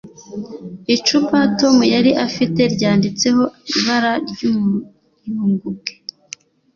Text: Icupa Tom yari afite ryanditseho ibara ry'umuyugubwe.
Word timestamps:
Icupa 0.95 1.37
Tom 1.59 1.77
yari 1.95 2.11
afite 2.27 2.61
ryanditseho 2.73 3.43
ibara 3.77 4.11
ry'umuyugubwe. 4.29 5.91